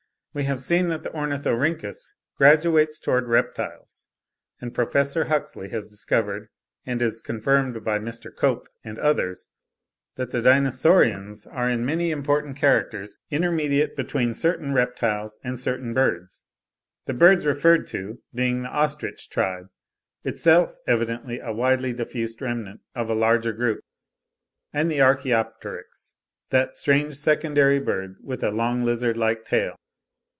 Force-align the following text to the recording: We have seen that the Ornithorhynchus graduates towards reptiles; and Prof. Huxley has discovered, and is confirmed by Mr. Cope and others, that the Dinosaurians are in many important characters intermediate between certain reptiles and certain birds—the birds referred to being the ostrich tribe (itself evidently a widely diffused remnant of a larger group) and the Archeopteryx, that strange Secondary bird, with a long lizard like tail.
We 0.33 0.45
have 0.45 0.61
seen 0.61 0.87
that 0.87 1.03
the 1.03 1.09
Ornithorhynchus 1.09 2.13
graduates 2.37 3.01
towards 3.01 3.27
reptiles; 3.27 4.07
and 4.61 4.73
Prof. 4.73 4.93
Huxley 5.27 5.67
has 5.71 5.89
discovered, 5.89 6.47
and 6.85 7.01
is 7.01 7.19
confirmed 7.19 7.83
by 7.83 7.99
Mr. 7.99 8.33
Cope 8.33 8.69
and 8.81 8.97
others, 8.97 9.49
that 10.15 10.31
the 10.31 10.41
Dinosaurians 10.41 11.47
are 11.53 11.67
in 11.67 11.85
many 11.85 12.11
important 12.11 12.55
characters 12.55 13.17
intermediate 13.29 13.97
between 13.97 14.33
certain 14.33 14.73
reptiles 14.73 15.37
and 15.43 15.59
certain 15.59 15.93
birds—the 15.93 17.13
birds 17.13 17.45
referred 17.45 17.85
to 17.87 18.21
being 18.33 18.61
the 18.61 18.69
ostrich 18.69 19.29
tribe 19.29 19.67
(itself 20.23 20.77
evidently 20.87 21.39
a 21.41 21.51
widely 21.51 21.91
diffused 21.91 22.41
remnant 22.41 22.79
of 22.95 23.09
a 23.09 23.13
larger 23.13 23.51
group) 23.51 23.81
and 24.71 24.89
the 24.89 25.01
Archeopteryx, 25.01 26.15
that 26.51 26.77
strange 26.77 27.15
Secondary 27.15 27.81
bird, 27.81 28.15
with 28.23 28.41
a 28.45 28.51
long 28.51 28.85
lizard 28.85 29.17
like 29.17 29.43
tail. 29.43 29.75